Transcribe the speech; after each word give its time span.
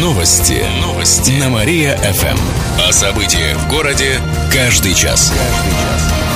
Новости. 0.00 0.64
Новости. 0.80 1.30
На 1.32 1.48
Мария-ФМ. 1.48 2.38
О 2.88 2.92
событиях 2.92 3.56
в 3.58 3.68
городе 3.68 4.20
каждый 4.52 4.94
час. 4.94 5.32
Каждый 5.32 5.72
час. 5.72 6.29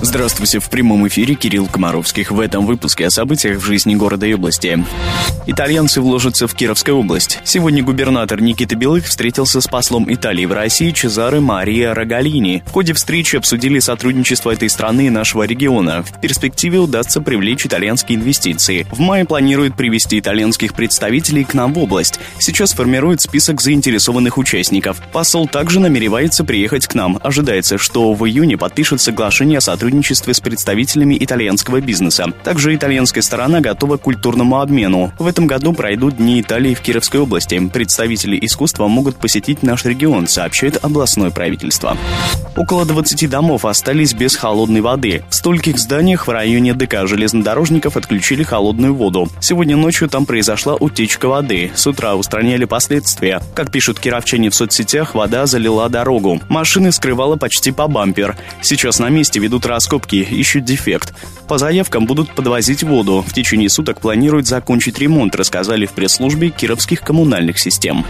Здравствуйте, 0.00 0.60
в 0.60 0.70
прямом 0.70 1.08
эфире 1.08 1.34
Кирилл 1.34 1.66
Комаровских. 1.66 2.30
В 2.30 2.38
этом 2.38 2.66
выпуске 2.66 3.06
о 3.06 3.10
событиях 3.10 3.58
в 3.58 3.64
жизни 3.64 3.96
города 3.96 4.26
и 4.26 4.32
области. 4.32 4.84
Итальянцы 5.48 6.00
вложатся 6.00 6.46
в 6.46 6.54
Кировскую 6.54 6.98
область. 6.98 7.40
Сегодня 7.42 7.82
губернатор 7.82 8.40
Никита 8.40 8.76
Белых 8.76 9.06
встретился 9.06 9.60
с 9.60 9.66
послом 9.66 10.06
Италии 10.12 10.44
в 10.44 10.52
России 10.52 10.92
Чезаре 10.92 11.40
Мария 11.40 11.94
Рогалини. 11.94 12.62
В 12.66 12.70
ходе 12.70 12.92
встречи 12.92 13.34
обсудили 13.34 13.80
сотрудничество 13.80 14.52
этой 14.52 14.68
страны 14.68 15.08
и 15.08 15.10
нашего 15.10 15.42
региона. 15.42 16.04
В 16.04 16.20
перспективе 16.20 16.78
удастся 16.78 17.20
привлечь 17.20 17.66
итальянские 17.66 18.18
инвестиции. 18.18 18.86
В 18.92 19.00
мае 19.00 19.24
планируют 19.24 19.76
привести 19.76 20.20
итальянских 20.20 20.74
представителей 20.74 21.42
к 21.42 21.54
нам 21.54 21.74
в 21.74 21.78
область. 21.78 22.20
Сейчас 22.38 22.72
формирует 22.72 23.20
список 23.20 23.60
заинтересованных 23.60 24.38
участников. 24.38 25.02
Посол 25.12 25.48
также 25.48 25.80
намеревается 25.80 26.44
приехать 26.44 26.86
к 26.86 26.94
нам. 26.94 27.18
Ожидается, 27.20 27.78
что 27.78 28.12
в 28.14 28.24
июне 28.24 28.56
подпишет 28.56 29.00
соглашение 29.00 29.58
о 29.58 29.60
сотрудничестве 29.60 29.87
сотрудничестве 29.88 30.34
с 30.34 30.40
представителями 30.40 31.16
итальянского 31.18 31.80
бизнеса. 31.80 32.26
Также 32.44 32.74
итальянская 32.74 33.22
сторона 33.22 33.60
готова 33.60 33.96
к 33.96 34.02
культурному 34.02 34.60
обмену. 34.60 35.12
В 35.18 35.26
этом 35.26 35.46
году 35.46 35.72
пройдут 35.72 36.16
Дни 36.18 36.42
Италии 36.42 36.74
в 36.74 36.80
Кировской 36.82 37.20
области. 37.20 37.58
Представители 37.72 38.38
искусства 38.42 38.86
могут 38.86 39.16
посетить 39.16 39.62
наш 39.62 39.86
регион, 39.86 40.28
сообщает 40.28 40.84
областное 40.84 41.30
правительство. 41.30 41.96
Около 42.54 42.84
20 42.84 43.30
домов 43.30 43.64
остались 43.64 44.12
без 44.12 44.36
холодной 44.36 44.82
воды. 44.82 45.22
В 45.30 45.34
стольких 45.34 45.78
зданиях 45.78 46.26
в 46.26 46.30
районе 46.30 46.74
ДК 46.74 47.06
железнодорожников 47.06 47.96
отключили 47.96 48.42
холодную 48.42 48.94
воду. 48.94 49.28
Сегодня 49.40 49.76
ночью 49.76 50.08
там 50.10 50.26
произошла 50.26 50.74
утечка 50.74 51.28
воды. 51.28 51.70
С 51.74 51.86
утра 51.86 52.14
устраняли 52.14 52.66
последствия. 52.66 53.40
Как 53.54 53.70
пишут 53.70 54.00
кировчане 54.00 54.50
в 54.50 54.54
соцсетях, 54.54 55.14
вода 55.14 55.46
залила 55.46 55.88
дорогу. 55.88 56.40
Машины 56.50 56.92
скрывала 56.92 57.36
почти 57.36 57.70
по 57.70 57.88
бампер. 57.88 58.36
Сейчас 58.60 58.98
на 58.98 59.08
месте 59.08 59.40
ведут 59.40 59.64
раскопки, 59.78 60.16
ищут 60.16 60.64
дефект. 60.64 61.14
По 61.46 61.56
заявкам 61.56 62.04
будут 62.04 62.34
подвозить 62.34 62.82
воду. 62.82 63.24
В 63.26 63.32
течение 63.32 63.70
суток 63.70 64.00
планируют 64.00 64.48
закончить 64.48 64.98
ремонт, 64.98 65.36
рассказали 65.36 65.86
в 65.86 65.92
пресс-службе 65.92 66.50
кировских 66.50 67.00
коммунальных 67.00 67.60
систем. 67.60 68.04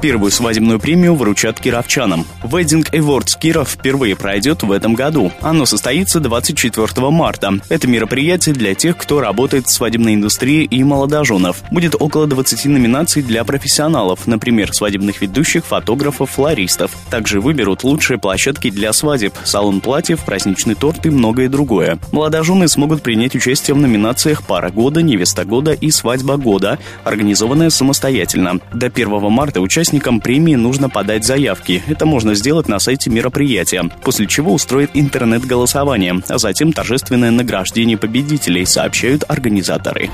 Первую 0.00 0.30
свадебную 0.30 0.78
премию 0.78 1.16
вручат 1.16 1.60
кировчанам. 1.60 2.24
Wedding 2.44 2.88
Awards 2.92 3.36
Киров 3.38 3.68
впервые 3.68 4.14
пройдет 4.14 4.62
в 4.62 4.70
этом 4.70 4.94
году. 4.94 5.32
Оно 5.40 5.66
состоится 5.66 6.20
24 6.20 7.10
марта. 7.10 7.54
Это 7.68 7.88
мероприятие 7.88 8.54
для 8.54 8.76
тех, 8.76 8.96
кто 8.96 9.20
работает 9.20 9.66
в 9.66 9.70
свадебной 9.70 10.14
индустрии 10.14 10.62
и 10.62 10.84
молодоженов. 10.84 11.64
Будет 11.72 11.96
около 11.98 12.28
20 12.28 12.66
номинаций 12.66 13.22
для 13.22 13.42
профессионалов, 13.42 14.28
например, 14.28 14.72
свадебных 14.72 15.20
ведущих, 15.20 15.66
фотографов, 15.66 16.30
флористов. 16.30 16.92
Также 17.10 17.40
выберут 17.40 17.82
лучшие 17.82 18.18
площадки 18.18 18.70
для 18.70 18.92
свадеб, 18.92 19.34
салон 19.44 19.80
платьев, 19.80 20.24
праздничный 20.24 20.76
торт 20.76 21.07
и 21.08 21.10
многое 21.10 21.48
другое. 21.48 21.98
Молодожены 22.12 22.68
смогут 22.68 23.02
принять 23.02 23.34
участие 23.34 23.74
в 23.74 23.78
номинациях 23.78 24.42
«Пара 24.46 24.70
года», 24.70 25.02
«Невеста 25.02 25.44
года» 25.44 25.72
и 25.72 25.90
«Свадьба 25.90 26.36
года», 26.36 26.78
организованная 27.04 27.70
самостоятельно. 27.70 28.60
До 28.72 28.86
1 28.86 29.08
марта 29.30 29.60
участникам 29.60 30.20
премии 30.20 30.54
нужно 30.54 30.88
подать 30.88 31.24
заявки. 31.24 31.82
Это 31.86 32.06
можно 32.06 32.34
сделать 32.34 32.68
на 32.68 32.78
сайте 32.78 33.10
мероприятия, 33.10 33.90
после 34.02 34.26
чего 34.26 34.52
устроит 34.52 34.90
интернет-голосование, 34.94 36.22
а 36.28 36.38
затем 36.38 36.72
торжественное 36.72 37.30
награждение 37.30 37.96
победителей, 37.96 38.64
сообщают 38.64 39.24
организаторы. 39.28 40.10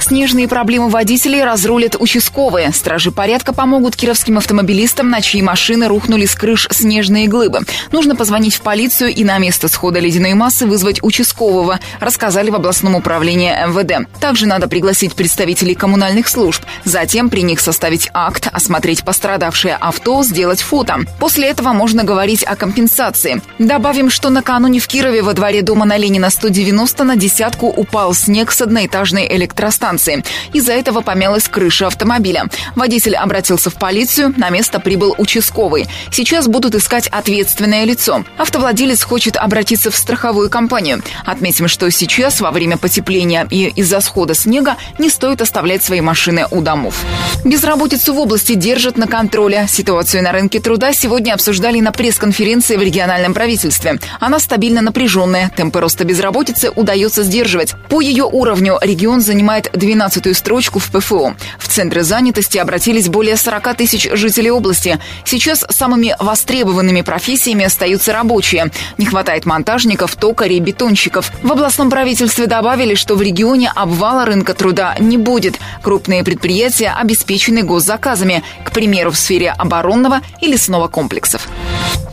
Снежные 0.00 0.48
проблемы 0.48 0.88
водителей 0.88 1.44
разрулят 1.44 1.96
участковые. 1.98 2.72
Стражи 2.72 3.10
порядка 3.10 3.52
помогут 3.52 3.96
кировским 3.96 4.38
автомобилистам, 4.38 5.10
на 5.10 5.20
чьи 5.20 5.42
машины 5.42 5.88
рухнули 5.88 6.26
с 6.26 6.34
крыш 6.34 6.68
снежные 6.70 7.28
глыбы. 7.28 7.60
Нужно 7.92 8.16
позвонить 8.16 8.54
в 8.54 8.62
полицию 8.62 9.10
и 9.10 9.24
на 9.24 9.38
место 9.38 9.68
схода 9.68 10.00
ледяной 10.00 10.34
массы 10.38 10.66
вызвать 10.66 11.02
участкового, 11.02 11.80
рассказали 12.00 12.48
в 12.48 12.54
областном 12.54 12.94
управлении 12.94 13.50
МВД. 13.50 14.08
Также 14.20 14.46
надо 14.46 14.68
пригласить 14.68 15.14
представителей 15.14 15.74
коммунальных 15.74 16.28
служб, 16.28 16.62
затем 16.84 17.28
при 17.28 17.42
них 17.42 17.60
составить 17.60 18.08
акт, 18.14 18.48
осмотреть 18.50 19.04
пострадавшее 19.04 19.74
авто, 19.74 20.22
сделать 20.22 20.62
фото. 20.62 21.00
После 21.18 21.48
этого 21.48 21.72
можно 21.72 22.04
говорить 22.04 22.44
о 22.44 22.56
компенсации. 22.56 23.42
Добавим, 23.58 24.08
что 24.08 24.30
накануне 24.30 24.78
в 24.78 24.86
Кирове 24.86 25.22
во 25.22 25.34
дворе 25.34 25.62
дома 25.62 25.84
на 25.84 25.96
Ленина 25.96 26.30
190 26.30 27.04
на 27.04 27.16
десятку 27.16 27.66
упал 27.66 28.14
снег 28.14 28.52
с 28.52 28.62
одноэтажной 28.62 29.26
электростанции. 29.36 30.24
Из-за 30.52 30.72
этого 30.72 31.00
помялась 31.00 31.48
крыша 31.48 31.88
автомобиля. 31.88 32.44
Водитель 32.76 33.16
обратился 33.16 33.70
в 33.70 33.74
полицию, 33.74 34.32
на 34.36 34.50
место 34.50 34.78
прибыл 34.78 35.14
участковый. 35.18 35.88
Сейчас 36.12 36.46
будут 36.46 36.74
искать 36.74 37.08
ответственное 37.08 37.84
лицо. 37.84 38.24
Автовладелец 38.36 39.02
хочет 39.02 39.36
обратиться 39.36 39.90
в 39.90 39.96
страховую 39.96 40.27
компанию. 40.50 41.02
Отметим, 41.24 41.68
что 41.68 41.90
сейчас, 41.90 42.40
во 42.40 42.50
время 42.50 42.76
потепления 42.76 43.46
и 43.50 43.68
из-за 43.68 44.00
схода 44.00 44.34
снега, 44.34 44.76
не 44.98 45.10
стоит 45.10 45.42
оставлять 45.42 45.82
свои 45.82 46.00
машины 46.00 46.46
у 46.50 46.60
домов. 46.60 47.04
Безработицу 47.44 48.14
в 48.14 48.18
области 48.18 48.54
держат 48.54 48.96
на 48.96 49.06
контроле. 49.06 49.66
Ситуацию 49.68 50.22
на 50.22 50.32
рынке 50.32 50.60
труда 50.60 50.92
сегодня 50.92 51.32
обсуждали 51.32 51.80
на 51.80 51.92
пресс-конференции 51.92 52.76
в 52.76 52.82
региональном 52.82 53.34
правительстве. 53.34 53.98
Она 54.20 54.38
стабильно 54.38 54.80
напряженная. 54.82 55.50
Темпы 55.56 55.80
роста 55.80 56.04
безработицы 56.04 56.70
удается 56.70 57.22
сдерживать. 57.22 57.74
По 57.88 58.00
ее 58.00 58.24
уровню 58.24 58.78
регион 58.80 59.20
занимает 59.20 59.68
12-ю 59.74 60.34
строчку 60.34 60.78
в 60.78 60.90
ПФО. 60.90 61.34
В 61.58 61.68
центры 61.68 62.02
занятости 62.02 62.58
обратились 62.58 63.08
более 63.08 63.36
40 63.36 63.76
тысяч 63.76 64.08
жителей 64.12 64.50
области. 64.50 64.98
Сейчас 65.24 65.64
самыми 65.68 66.14
востребованными 66.18 67.02
профессиями 67.02 67.64
остаются 67.64 68.12
рабочие. 68.12 68.70
Не 68.98 69.06
хватает 69.06 69.46
монтажников, 69.46 70.07
токарей, 70.16 70.60
бетонщиков. 70.60 71.32
В 71.42 71.52
областном 71.52 71.90
правительстве 71.90 72.46
добавили, 72.46 72.94
что 72.94 73.14
в 73.14 73.22
регионе 73.22 73.72
обвала 73.74 74.24
рынка 74.24 74.54
труда 74.54 74.96
не 74.98 75.18
будет. 75.18 75.58
Крупные 75.82 76.24
предприятия 76.24 76.94
обеспечены 76.98 77.62
госзаказами, 77.62 78.42
к 78.64 78.72
примеру, 78.72 79.10
в 79.10 79.18
сфере 79.18 79.50
оборонного 79.50 80.20
и 80.40 80.46
лесного 80.46 80.88
комплексов. 80.88 81.48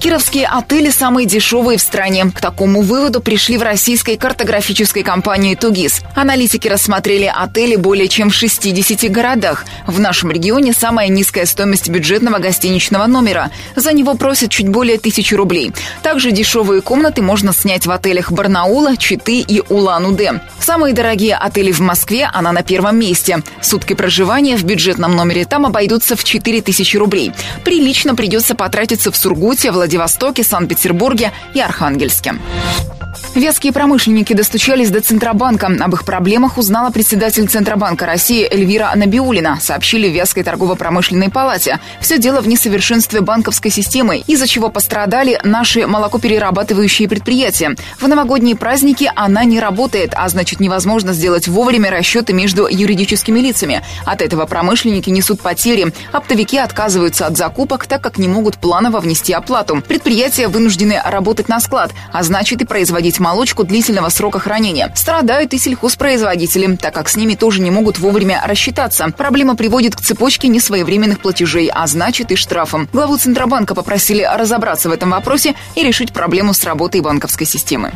Кировские 0.06 0.46
отели 0.46 0.92
самые 0.92 1.26
дешевые 1.26 1.80
в 1.80 1.82
стране. 1.82 2.26
К 2.32 2.40
такому 2.40 2.84
выводу 2.84 3.22
пришли 3.22 3.58
в 3.58 3.64
российской 3.64 4.18
картографической 4.18 5.02
компании 5.02 5.56
«Тугис». 5.56 6.04
Аналитики 6.14 6.68
рассмотрели 6.68 7.26
отели 7.26 7.76
более 7.76 8.08
чем 8.08 8.30
в 8.30 8.36
60 8.36 9.10
городах. 9.10 9.66
В 9.88 10.00
нашем 10.00 10.30
регионе 10.30 10.74
самая 10.74 11.08
низкая 11.08 11.48
стоимость 11.48 11.90
бюджетного 11.90 12.38
гостиничного 12.38 13.08
номера. 13.08 13.50
За 13.76 13.94
него 13.94 14.14
просят 14.14 14.52
чуть 14.52 14.70
более 14.70 15.00
тысячи 15.00 15.34
рублей. 15.34 15.74
Также 16.04 16.30
дешевые 16.30 16.84
комнаты 16.84 17.24
можно 17.24 17.52
снять 17.52 17.88
в 17.88 17.92
отелях 17.92 18.32
Барнаула, 18.32 18.98
Читы 18.98 19.40
и 19.40 19.64
Улан-Удэ. 19.70 20.40
Самые 20.60 20.94
дорогие 20.94 21.36
отели 21.36 21.72
в 21.72 21.80
Москве, 21.80 22.30
она 22.32 22.52
на 22.52 22.62
первом 22.62 23.00
месте. 23.00 23.42
Сутки 23.60 23.94
проживания 23.94 24.56
в 24.56 24.64
бюджетном 24.66 25.16
номере 25.16 25.46
там 25.46 25.66
обойдутся 25.66 26.16
в 26.16 26.24
4000 26.24 26.96
рублей. 26.98 27.32
Прилично 27.64 28.14
придется 28.14 28.54
потратиться 28.54 29.12
в 29.12 29.18
Сургуте, 29.18 29.72
Владивостоке, 29.96 30.44
Санкт-Петербурге 30.44 31.32
и 31.54 31.62
Архангельске. 31.62 32.36
Вятские 33.34 33.74
промышленники 33.74 34.34
достучались 34.34 34.90
до 34.90 35.02
Центробанка. 35.02 35.68
Об 35.80 35.94
их 35.94 36.06
проблемах 36.06 36.58
узнала 36.58 36.90
председатель 36.90 37.48
Центробанка 37.48 38.06
России 38.06 38.48
Эльвира 38.50 38.92
Набиулина, 38.96 39.58
сообщили 39.62 40.10
в 40.10 40.14
Вятской 40.14 40.44
торгово-промышленной 40.44 41.30
палате. 41.30 41.80
Все 42.00 42.18
дело 42.18 42.42
в 42.42 42.48
несовершенстве 42.48 43.22
банковской 43.22 43.72
системы, 43.72 44.24
из-за 44.26 44.48
чего 44.48 44.70
пострадали 44.70 45.40
наши 45.44 45.86
молокоперерабатывающие 45.88 47.10
предприятия. 47.10 47.76
В 48.00 48.08
новогодние 48.08 48.56
праздники 48.56 49.12
она 49.16 49.44
не 49.44 49.60
работает, 49.60 50.14
а 50.16 50.28
значит 50.30 50.60
невозможно 50.60 51.14
сделать 51.14 51.48
вовремя 51.48 51.90
расчеты 51.90 52.34
между 52.34 52.68
юридическими 52.68 53.40
лицами. 53.40 53.82
От 54.06 54.22
этого 54.22 54.46
промышленники 54.46 55.10
несут 55.10 55.42
потери. 55.42 55.92
Оптовики 56.12 56.58
отказываются 56.58 57.28
от 57.28 57.38
закупок, 57.38 57.86
так 57.88 58.02
как 58.02 58.18
не 58.18 58.28
могут 58.28 58.58
планово 58.58 59.00
внести 59.00 59.34
оплату. 59.34 59.84
Предприятия 59.88 60.48
вынуждены 60.48 61.02
работать 61.04 61.50
на 61.50 61.60
склад, 61.60 61.92
а 62.12 62.24
значит 62.24 62.62
и 62.62 62.66
производить 62.66 63.15
молочку 63.20 63.64
длительного 63.64 64.10
срока 64.10 64.40
хранения. 64.40 64.92
Страдают 64.96 65.54
и 65.54 65.58
сельхозпроизводители, 65.58 66.76
так 66.76 66.94
как 66.94 67.10
с 67.10 67.16
ними 67.16 67.36
тоже 67.36 67.62
не 67.62 67.72
могут 67.72 68.00
вовремя 68.00 68.42
рассчитаться. 68.46 69.08
Проблема 69.16 69.56
приводит 69.56 69.96
к 69.96 70.02
цепочке 70.02 70.48
несвоевременных 70.48 71.20
платежей, 71.20 71.70
а 71.74 71.86
значит 71.88 72.32
и 72.32 72.36
штрафам. 72.36 72.90
Главу 72.94 73.18
Центробанка 73.18 73.76
попросили 73.76 74.24
разобраться 74.24 74.90
в 74.90 74.92
этом 74.92 75.12
вопросе 75.12 75.56
и 75.76 75.84
решить 75.84 76.14
проблему 76.14 76.54
с 76.54 76.64
работой 76.64 77.02
банковской 77.02 77.46
системы. 77.46 77.94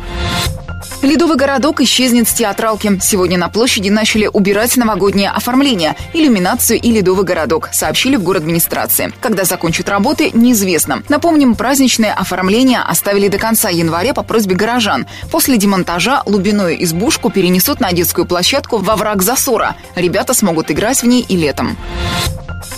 Ледовый 1.02 1.38
городок 1.38 1.80
исчезнет 1.80 2.28
с 2.28 2.34
театралки. 2.34 2.98
Сегодня 3.02 3.38
на 3.38 3.48
площади 3.48 3.88
начали 3.88 4.28
убирать 4.30 4.76
новогоднее 4.76 5.30
оформление, 5.30 5.96
иллюминацию 6.12 6.78
и 6.78 6.90
ледовый 6.92 7.24
городок, 7.24 7.70
сообщили 7.72 8.16
в 8.16 8.22
город 8.22 8.42
администрации. 8.42 9.10
Когда 9.20 9.44
закончат 9.44 9.88
работы, 9.88 10.30
неизвестно. 10.34 11.02
Напомним, 11.08 11.54
праздничное 11.54 12.12
оформление 12.12 12.80
оставили 12.80 13.28
до 13.28 13.38
конца 13.38 13.70
января 13.70 14.12
по 14.12 14.22
просьбе 14.22 14.54
горожан. 14.54 15.06
После 15.30 15.56
демонтажа 15.56 16.22
лубиную 16.26 16.82
избушку 16.84 17.30
перенесут 17.30 17.80
на 17.80 17.92
детскую 17.92 18.26
площадку 18.26 18.76
во 18.76 18.96
враг 18.96 19.22
засора. 19.22 19.76
Ребята 19.94 20.34
смогут 20.34 20.70
играть 20.70 21.02
в 21.02 21.06
ней 21.06 21.24
и 21.26 21.34
летом. 21.34 21.78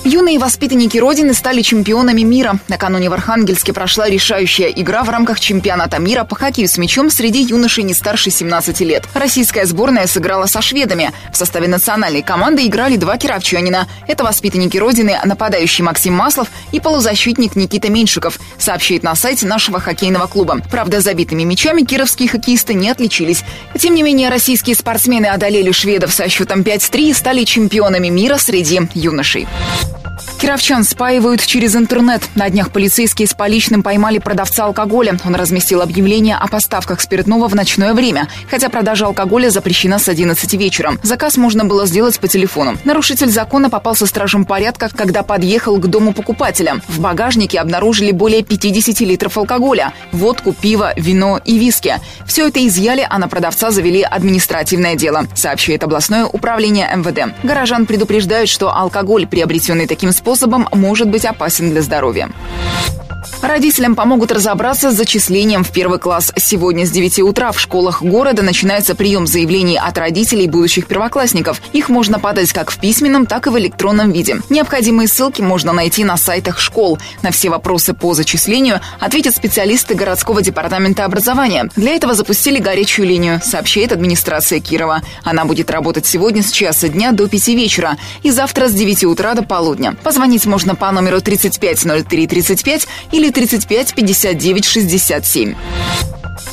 Юные 0.04 0.40
воспитанники 0.40 0.99
Родины 0.99 1.32
стали 1.32 1.62
чемпионами 1.62 2.22
мира. 2.22 2.58
Накануне 2.66 3.08
в 3.08 3.12
Архангельске 3.12 3.72
прошла 3.72 4.08
решающая 4.08 4.66
игра 4.66 5.04
в 5.04 5.10
рамках 5.10 5.38
чемпионата 5.38 6.00
мира 6.00 6.25
по 6.25 6.34
хоккею 6.34 6.66
с 6.66 6.76
мячом 6.76 7.08
среди 7.08 7.40
юношей 7.40 7.84
не 7.84 7.94
старше 7.94 8.32
17 8.32 8.81
лет. 8.81 9.04
Российская 9.14 9.64
сборная 9.64 10.08
сыграла 10.08 10.46
со 10.46 10.60
шведами. 10.60 11.12
В 11.32 11.37
составе 11.37 11.69
национальной 11.69 12.22
команды 12.22 12.66
играли 12.66 12.96
два 12.96 13.16
кировчанина. 13.16 13.87
Это 14.08 14.25
воспитанники 14.25 14.76
Родины, 14.76 15.20
нападающий 15.25 15.84
Максим 15.84 16.14
Маслов 16.14 16.48
и 16.72 16.81
полузащитник 16.81 17.55
Никита 17.55 17.88
Меньшиков, 17.88 18.40
сообщает 18.58 19.05
на 19.05 19.14
сайте 19.14 19.46
нашего 19.46 19.78
хоккейного 19.78 20.26
клуба. 20.26 20.60
Правда, 20.69 21.00
забитыми 21.00 21.44
мячами 21.44 21.82
кировские 21.82 22.28
хоккеисты 22.28 22.75
не 22.75 22.90
отличились. 22.90 23.44
Тем 23.78 23.94
не 23.94 24.02
менее, 24.02 24.31
российские 24.31 24.75
спортсмены 24.75 25.26
одолели 25.26 25.70
шведов 25.70 26.12
со 26.12 26.28
счетом 26.28 26.62
5-3 26.62 27.10
и 27.10 27.12
стали 27.12 27.44
чемпионами 27.44 28.08
мира 28.08 28.37
среди 28.37 28.81
юношей. 28.94 29.46
Кировчан 30.43 30.83
спаивают 30.83 31.41
через 31.47 31.77
интернет. 31.77 32.21
На 32.35 32.50
днях 32.50 32.73
полицейские 32.73 33.29
с 33.29 33.33
поличным 33.33 33.85
поймали 33.85 34.19
продавца 34.19 34.65
алкоголя. 34.65 35.17
Он 35.25 35.37
разместил 35.37 35.83
объявление 35.83 36.35
о 36.35 36.49
поставках 36.49 37.00
спиртного 37.00 37.47
в 37.47 37.55
ночное 37.55 37.94
время, 37.94 38.27
хотя 38.50 38.69
продажа 38.69 39.06
алкоголя 39.06 39.50
запрещена 39.50 40.00
с 40.00 40.09
11 40.09 40.53
вечера. 40.55 40.94
Заказ 41.05 41.37
можно 41.37 41.65
было 41.65 41.87
сделать 41.87 42.19
по 42.19 42.27
телефону. 42.27 42.77
Нарушитель 42.83 43.29
закона 43.29 43.71
попался 43.71 44.05
стражем 44.05 44.44
порядка, 44.44 44.89
когда 44.93 45.23
подъехал 45.23 45.77
к 45.77 45.87
дому 45.87 46.12
покупателя. 46.12 46.81
В 46.89 46.99
багажнике 46.99 47.61
обнаружили 47.61 48.11
более 48.11 48.43
50 48.43 48.99
литров 49.03 49.39
алкоголя, 49.39 49.93
водку, 50.11 50.53
пиво, 50.53 50.93
вино 50.97 51.39
и 51.44 51.56
виски. 51.56 52.00
Все 52.27 52.49
это 52.49 52.67
изъяли, 52.67 53.06
а 53.09 53.21
на 53.21 53.29
продавца 53.29 53.71
завели 53.71 54.03
административное 54.03 54.97
дело, 54.97 55.25
сообщает 55.37 55.85
областное 55.85 56.27
управление 56.27 56.91
МВД. 56.97 57.33
Горожан 57.44 57.87
предупреждают, 57.87 58.49
что 58.49 58.77
алкоголь, 58.77 59.29
приобретенный 59.29 59.87
таким 59.87 60.11
способом, 60.11 60.31
способом 60.32 60.67
может 60.73 61.11
быть 61.11 61.26
опасен 61.26 61.69
для 61.70 61.82
здоровья. 61.82 62.31
Родителям 63.42 63.94
помогут 63.94 64.32
разобраться 64.32 64.90
с 64.90 64.94
зачислением 64.94 65.64
в 65.64 65.70
первый 65.70 65.98
класс. 65.98 66.32
Сегодня 66.36 66.86
с 66.86 66.90
9 66.90 67.20
утра 67.20 67.52
в 67.52 67.60
школах 67.60 68.02
города 68.02 68.42
начинается 68.42 68.94
прием 68.94 69.26
заявлений 69.26 69.78
от 69.78 69.98
родителей 69.98 70.46
будущих 70.46 70.86
первоклассников. 70.86 71.60
Их 71.72 71.88
можно 71.88 72.19
подать 72.19 72.52
как 72.52 72.70
в 72.70 72.78
письменном, 72.78 73.26
так 73.26 73.46
и 73.46 73.50
в 73.50 73.58
электронном 73.58 74.12
виде. 74.12 74.40
Необходимые 74.48 75.08
ссылки 75.08 75.42
можно 75.42 75.72
найти 75.72 76.04
на 76.04 76.16
сайтах 76.16 76.58
школ. 76.58 76.98
На 77.22 77.30
все 77.30 77.50
вопросы 77.50 77.94
по 77.94 78.14
зачислению 78.14 78.80
ответят 79.00 79.34
специалисты 79.34 79.94
городского 79.94 80.42
департамента 80.42 81.04
образования. 81.04 81.69
Для 81.76 81.92
этого 81.92 82.14
запустили 82.14 82.58
горячую 82.58 83.06
линию, 83.06 83.40
сообщает 83.42 83.92
администрация 83.92 84.60
Кирова. 84.60 85.02
Она 85.24 85.44
будет 85.44 85.70
работать 85.70 86.06
сегодня 86.06 86.42
с 86.42 86.50
часа 86.50 86.88
дня 86.88 87.12
до 87.12 87.28
5 87.28 87.48
вечера 87.48 87.96
и 88.22 88.30
завтра 88.30 88.69
с 88.69 88.72
9 88.72 89.04
утра 89.04 89.34
до 89.34 89.42
полудня. 89.42 89.96
Позвонить 90.02 90.46
можно 90.46 90.74
по 90.74 90.90
номеру 90.90 91.20
350335 91.20 92.86
или 93.12 93.31
35 93.31 93.93
59 93.94 94.64
67. 94.67 95.56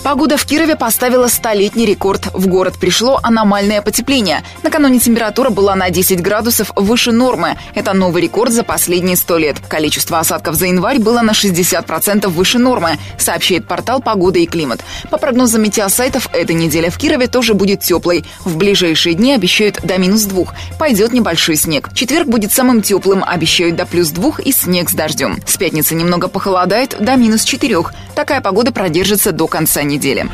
Погода 0.04 0.38
в 0.38 0.46
Кирове 0.46 0.78
поставила 0.78 1.28
столетний 1.28 1.86
рекорд. 1.86 2.28
В 2.34 2.48
город 2.48 2.76
пришло 2.80 3.20
аномальное 3.22 3.82
потепление. 3.82 4.44
Накануне 4.64 5.00
температура 5.00 5.50
была 5.50 5.76
на 5.76 5.90
10 5.90 6.22
градусов 6.22 6.72
выше 6.76 7.12
нормы. 7.12 7.58
Это 7.76 7.94
новый 7.94 8.22
рекорд 8.24 8.54
за 8.54 8.64
последние 8.64 9.18
100 9.18 9.38
лет. 9.38 9.60
Количество 9.68 10.20
осадков 10.20 10.56
за 10.56 10.68
январь 10.68 11.00
было 11.00 11.22
на 11.22 11.32
60% 11.32 12.28
выше 12.30 12.60
нормы, 12.60 12.98
сообщает 13.18 13.68
портал 13.68 14.02
«Погода 14.02 14.40
и 14.40 14.46
климат». 14.46 14.82
По 15.12 15.18
прогнозам 15.18 15.64
метеосайтов, 15.64 16.30
эта 16.32 16.54
неделя 16.54 16.90
в 16.90 16.98
Кирове 16.98 17.28
тоже 17.28 17.54
будет 17.54 17.82
теплой. 17.82 18.24
В 18.46 18.56
ближайшие 18.56 19.16
дни 19.16 19.34
обещают 19.34 19.82
до 19.84 19.98
минус 19.98 20.24
двух. 20.24 20.54
Пойдет 20.80 21.12
небольшой 21.12 21.58
снег. 21.58 21.94
Четверг 21.94 22.28
будет 22.28 22.54
самым 22.54 22.82
теплым, 22.82 23.24
обещают 23.28 23.76
до 23.76 23.86
плюс 23.86 24.10
двух 24.10 24.40
и 24.40 24.54
снег 24.54 24.90
с 24.90 24.94
дождем. 24.94 25.40
С 25.46 25.58
пятницы 25.58 25.94
немного 25.94 26.30
похолодает 26.30 26.96
до 27.00 27.18
минус 27.18 27.44
четырех. 27.44 27.94
Такая 28.16 28.42
погода 28.42 28.72
продержится 28.72 29.32
до 29.32 29.48
конца 29.48 29.84
недели. 29.90 30.30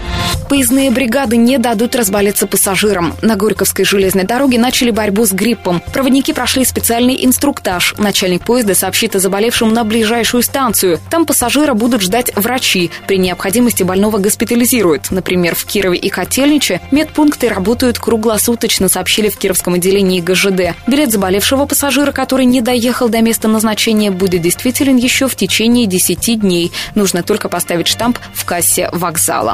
Поездные 0.50 0.92
бригады 0.92 1.38
не 1.38 1.57
дадут 1.57 1.96
разболеться 1.96 2.46
пассажирам. 2.46 3.16
На 3.24 3.36
Горьковской 3.36 3.84
железной 3.84 4.25
дороге 4.25 4.60
начали 4.60 4.92
борьбу 4.92 5.25
с 5.25 5.31
гриппом. 5.31 5.81
Проводники 5.92 6.34
прошли 6.34 6.63
специальный 6.66 7.25
инструктаж. 7.25 7.96
Начальник 7.98 8.44
поезда 8.44 8.75
сообщит 8.75 9.16
о 9.16 9.19
заболевшем 9.19 9.74
на 9.74 9.84
ближайшую 9.84 10.44
станцию. 10.44 11.00
Там 11.10 11.25
пассажира 11.25 11.74
будут 11.74 12.02
ждать 12.02 12.31
врачи. 12.36 12.92
При 13.07 13.18
необходимости 13.18 13.81
больного 13.81 14.19
госпитализируют. 14.19 15.10
Например, 15.10 15.56
в 15.56 15.66
Кирове 15.66 15.98
и 15.98 16.10
Котельниче 16.10 16.80
медпункты 16.92 17.50
работают 17.50 17.98
круглосуточно, 17.98 18.88
сообщили 18.88 19.30
в 19.30 19.38
Кировском 19.38 19.74
отделении 19.75 20.22
ГЖД. 20.22 20.75
Билет 20.86 21.12
заболевшего 21.12 21.66
пассажира, 21.66 22.12
который 22.12 22.46
не 22.46 22.62
доехал 22.62 23.10
до 23.10 23.22
места 23.22 23.48
назначения, 23.48 24.12
будет 24.12 24.42
действителен 24.42 24.98
еще 24.98 25.28
в 25.28 25.36
течение 25.36 25.88
10 25.88 26.40
дней. 26.42 26.72
Нужно 26.94 27.24
только 27.24 27.50
поставить 27.50 27.88
штамп 27.88 28.19
в 28.34 28.46
кассе 28.46 28.90
вокзала. 28.92 29.44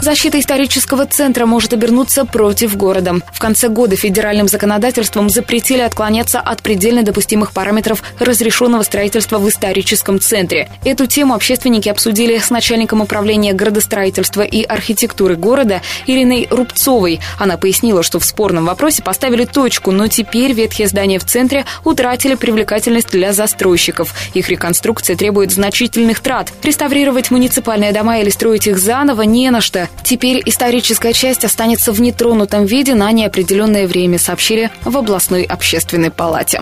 Защита 0.00 0.38
исторического 0.38 1.06
центра 1.06 1.44
может 1.44 1.72
обернуться 1.72 2.24
против 2.24 2.76
города. 2.76 3.16
В 3.32 3.40
конце 3.40 3.68
года 3.68 3.96
федеральным 3.96 4.46
законодательством 4.46 5.28
запретили 5.28 5.80
отклоняться 5.80 6.38
от 6.38 6.62
предельно 6.62 7.02
допустимых 7.02 7.50
параметров 7.50 8.04
разрешенного 8.20 8.84
строительства 8.84 9.38
в 9.38 9.48
историческом 9.48 10.20
центре. 10.20 10.68
Эту 10.84 11.06
тему 11.06 11.34
общественники 11.34 11.88
обсудили 11.88 12.38
с 12.38 12.50
начальником 12.50 13.00
управления 13.00 13.52
градостроительства 13.52 14.42
и 14.42 14.62
архитектуры 14.62 15.34
города 15.34 15.82
Ириной 16.06 16.46
Рубцовой. 16.48 17.18
Она 17.38 17.56
пояснила, 17.56 18.04
что 18.04 18.20
в 18.20 18.24
спорном 18.24 18.66
вопросе 18.66 19.02
поставили 19.02 19.46
точку, 19.46 19.90
но 19.90 20.06
теперь 20.06 20.52
ветхие 20.52 20.86
здания 20.86 21.18
в 21.18 21.24
центре 21.24 21.64
утратили 21.84 22.36
привлекательность 22.36 23.10
для 23.10 23.32
застройщиков. 23.32 24.14
Их 24.34 24.48
реконструкция 24.48 25.16
требует 25.16 25.50
значительных 25.50 26.20
трат. 26.20 26.52
Реставрировать 26.62 27.32
муниципальные 27.32 27.92
дома 27.92 28.20
или 28.20 28.30
строить 28.30 28.68
их 28.68 28.78
заново 28.78 29.07
Романова 29.08 29.22
не 29.22 29.50
на 29.50 29.62
что. 29.62 29.88
Теперь 30.04 30.42
историческая 30.44 31.14
часть 31.14 31.42
останется 31.42 31.92
в 31.92 32.00
нетронутом 32.00 32.66
виде 32.66 32.94
на 32.94 33.10
неопределенное 33.10 33.86
время, 33.86 34.18
сообщили 34.18 34.70
в 34.84 34.94
областной 34.98 35.44
общественной 35.44 36.10
палате. 36.10 36.60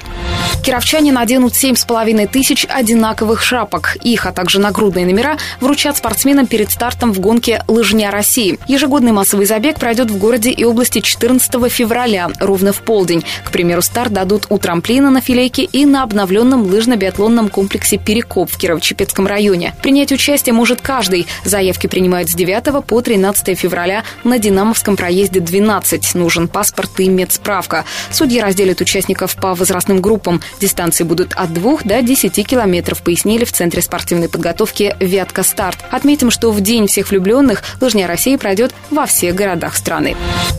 Кировчане 0.64 1.10
наденут 1.10 1.54
7,5 1.54 2.28
тысяч 2.28 2.64
одинаковых 2.69 3.43
шапок. 3.43 3.96
Их, 4.02 4.26
а 4.26 4.32
также 4.32 4.60
нагрудные 4.60 5.06
номера 5.06 5.38
вручат 5.60 5.96
спортсменам 5.96 6.46
перед 6.46 6.70
стартом 6.70 7.12
в 7.12 7.19
гонке 7.19 7.64
«Лыжня 7.66 8.12
России». 8.12 8.60
Ежегодный 8.69 9.10
массовый 9.10 9.46
забег 9.46 9.81
пройдет 9.81 10.12
в 10.12 10.19
городе 10.19 10.50
и 10.50 10.64
области 10.64 11.00
14 11.00 11.69
февраля, 11.69 12.31
ровно 12.38 12.72
в 12.72 12.81
полдень. 12.82 13.25
К 13.44 13.50
примеру, 13.50 13.82
старт 13.82 14.12
дадут 14.12 14.46
у 14.50 14.58
трамплина 14.58 15.10
на 15.10 15.20
Филейке 15.20 15.65
и 15.65 15.84
на 15.84 16.05
обновленном 16.05 16.62
лыжно-биатлонном 16.62 17.48
комплексе 17.48 17.96
«Перекоп» 17.96 18.50
в 18.53 18.58
Кирово-Чепецком 18.58 19.26
районе. 19.26 19.74
Принять 19.82 20.12
участие 20.12 20.53
может 20.53 20.81
каждый. 20.81 21.26
Заявки 21.44 21.88
принимают 21.88 22.31
с 22.31 22.35
9 22.36 22.84
по 22.84 23.00
13 23.00 23.58
февраля 23.58 24.05
на 24.22 24.38
Динамовском 24.38 24.96
проезде 24.96 25.40
12. 25.40 26.14
Нужен 26.14 26.46
паспорт 26.46 27.00
и 27.00 27.08
медсправка. 27.08 27.84
Судьи 28.12 28.40
разделят 28.40 28.81
участников 28.81 29.34
по 29.36 29.55
возрастным 29.55 30.00
группам. 30.00 30.43
Дистанции 30.60 31.02
будут 31.02 31.32
от 31.32 31.52
2 31.52 31.78
до 31.84 32.02
10 32.02 32.46
километров, 32.46 33.02
пояснили 33.02 33.44
в 33.44 33.52
Центре 33.52 33.81
спортивной 33.81 34.28
подготовки 34.28 34.94
«Вятка 35.00 35.43
Старт». 35.43 35.78
Отметим, 35.90 36.31
что 36.31 36.52
в 36.52 36.60
День 36.60 36.86
всех 36.86 37.10
влюбленных 37.10 37.62
лыжня 37.81 38.06
России 38.06 38.36
пройдет 38.36 38.74
во 38.90 39.06
всех 39.06 39.34
городах 39.34 39.74
страны. 39.76 40.14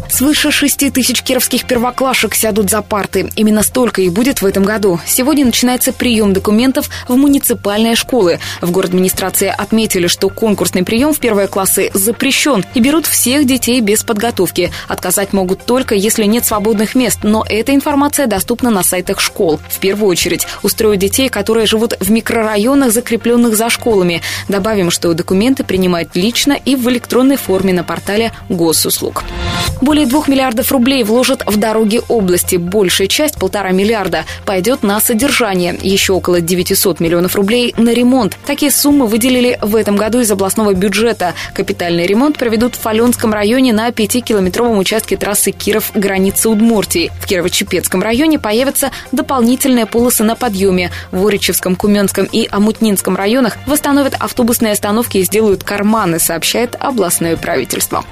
Свыше 0.09 0.51
6 0.51 0.91
тысяч 0.91 1.21
кировских 1.21 1.65
первоклашек 1.65 2.33
сядут 2.33 2.71
за 2.71 2.81
парты. 2.81 3.29
Именно 3.35 3.61
столько 3.61 4.01
и 4.01 4.09
будет 4.09 4.41
в 4.41 4.45
этом 4.45 4.63
году. 4.63 4.99
Сегодня 5.05 5.45
начинается 5.45 5.93
прием 5.93 6.33
документов 6.33 6.89
в 7.07 7.15
муниципальные 7.15 7.95
школы. 7.95 8.39
В 8.61 8.71
город 8.71 8.89
администрации 8.91 9.53
отметили, 9.55 10.07
что 10.07 10.29
конкурсный 10.29 10.83
прием 10.83 11.13
в 11.13 11.19
первые 11.19 11.47
классы 11.47 11.66
классы 11.67 11.91
запрещен 11.93 12.63
и 12.73 12.79
берут 12.79 13.05
всех 13.05 13.45
детей 13.45 13.81
без 13.81 14.03
подготовки. 14.03 14.71
Отказать 14.87 15.33
могут 15.33 15.65
только, 15.65 15.95
если 15.95 16.23
нет 16.23 16.45
свободных 16.45 16.95
мест, 16.95 17.19
но 17.23 17.45
эта 17.47 17.73
информация 17.73 18.27
доступна 18.27 18.69
на 18.69 18.83
сайтах 18.83 19.19
школ. 19.19 19.59
В 19.69 19.79
первую 19.79 20.09
очередь 20.09 20.47
устроят 20.63 20.99
детей, 20.99 21.29
которые 21.29 21.67
живут 21.67 21.93
в 21.99 22.09
микрорайонах, 22.09 22.91
закрепленных 22.91 23.55
за 23.55 23.69
школами. 23.69 24.21
Добавим, 24.47 24.91
что 24.91 25.13
документы 25.13 25.63
принимают 25.63 26.15
лично 26.15 26.53
и 26.53 26.75
в 26.75 26.89
электронной 26.89 27.37
форме 27.37 27.73
на 27.73 27.83
портале 27.83 28.31
госуслуг. 28.49 29.23
Более 29.81 30.05
двух 30.05 30.27
миллиардов 30.27 30.71
рублей 30.71 31.03
вложат 31.03 31.43
в 31.45 31.57
дороги 31.57 32.01
области. 32.07 32.55
Большая 32.55 33.07
часть, 33.07 33.37
полтора 33.37 33.71
миллиарда, 33.71 34.25
пойдет 34.45 34.83
на 34.83 34.99
содержание. 34.99 35.77
Еще 35.81 36.13
около 36.13 36.41
900 36.41 36.99
миллионов 36.99 37.35
рублей 37.35 37.73
на 37.77 37.93
ремонт. 37.93 38.37
Такие 38.45 38.71
суммы 38.71 39.07
выделили 39.07 39.59
в 39.61 39.75
этом 39.75 39.95
году 39.95 40.19
из 40.19 40.31
областного 40.31 40.73
бюджета. 40.73 41.33
Капитальный 41.53 42.07
ремонт 42.07 42.37
проведут 42.37 42.75
в 42.75 42.79
Фаленском 42.79 43.33
районе 43.33 43.73
на 43.73 43.89
5-километровом 43.89 44.77
участке 44.79 45.15
трассы 45.15 45.51
Киров-граница 45.51 46.49
Удмуртии. 46.49 47.11
В 47.21 47.27
Кирово-Чепецком 47.27 48.01
районе 48.01 48.39
появятся 48.39 48.91
дополнительные 49.11 49.85
полосы 49.85 50.23
на 50.23 50.35
подъеме. 50.35 50.91
В 51.11 51.25
Оричевском, 51.27 51.75
Куменском 51.75 52.25
и 52.25 52.47
Амутнинском 52.49 53.15
районах 53.15 53.57
восстановят 53.65 54.15
автобусные 54.19 54.73
остановки 54.73 55.17
и 55.19 55.23
сделают 55.23 55.63
карманы, 55.63 56.19
сообщает 56.19 56.75
областное 56.79 57.37
правительство. 57.37 58.03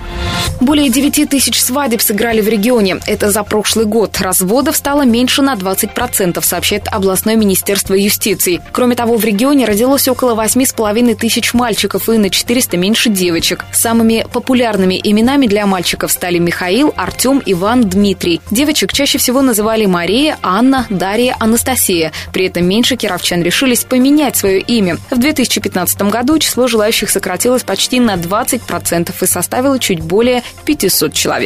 Более 0.61 0.89
9 0.89 1.29
тысяч 1.29 1.54
свадеб 1.61 2.01
сыграли 2.01 2.41
в 2.41 2.47
регионе. 2.47 2.99
Это 3.05 3.31
за 3.31 3.43
прошлый 3.43 3.85
год. 3.85 4.19
Разводов 4.19 4.75
стало 4.75 5.03
меньше 5.03 5.41
на 5.41 5.55
20%, 5.55 6.41
сообщает 6.43 6.87
областное 6.91 7.35
министерство 7.35 7.93
юстиции. 7.93 8.61
Кроме 8.71 8.95
того, 8.95 9.17
в 9.17 9.25
регионе 9.25 9.65
родилось 9.65 10.07
около 10.07 10.35
8,5 10.35 11.15
тысяч 11.15 11.53
мальчиков 11.53 12.09
и 12.09 12.17
на 12.17 12.29
400 12.29 12.77
меньше 12.77 13.09
девочек. 13.09 13.65
Самыми 13.73 14.25
популярными 14.31 14.99
именами 15.01 15.47
для 15.47 15.65
мальчиков 15.65 16.11
стали 16.11 16.37
Михаил, 16.37 16.93
Артем, 16.95 17.41
Иван, 17.45 17.89
Дмитрий. 17.89 18.41
Девочек 18.51 18.93
чаще 18.93 19.17
всего 19.17 19.41
называли 19.41 19.85
Мария, 19.85 20.37
Анна, 20.41 20.85
Дарья, 20.89 21.35
Анастасия. 21.39 22.11
При 22.33 22.45
этом 22.45 22.65
меньше 22.65 22.95
кировчан 22.95 23.41
решились 23.41 23.83
поменять 23.83 24.35
свое 24.35 24.59
имя. 24.59 24.97
В 25.11 25.17
2015 25.17 26.01
году 26.03 26.39
число 26.39 26.67
желающих 26.67 27.09
сократилось 27.09 27.63
почти 27.63 27.99
на 27.99 28.15
20% 28.15 29.13
и 29.21 29.25
составило 29.25 29.79
чуть 29.79 30.01
более 30.01 30.43
500 30.65 31.13
человек. 31.13 31.44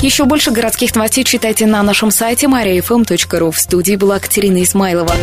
Еще 0.00 0.24
больше 0.24 0.50
городских 0.50 0.94
новостей 0.94 1.24
читайте 1.24 1.66
на 1.66 1.82
нашем 1.82 2.10
сайте 2.10 2.46
mariafm.ru. 2.46 3.50
В 3.50 3.58
студии 3.58 3.96
была 3.96 4.18
Катерина 4.18 4.62
Измайлова. 4.62 5.14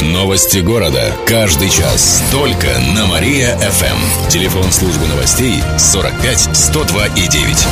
Новости 0.00 0.58
города. 0.58 1.12
Каждый 1.26 1.70
час. 1.70 2.22
Только 2.30 2.68
на 2.94 3.06
Мария-ФМ. 3.06 4.28
Телефон 4.28 4.70
службы 4.72 5.06
новостей 5.06 5.62
45 5.76 6.56
102 6.56 7.06
и 7.06 7.28
9. 7.28 7.66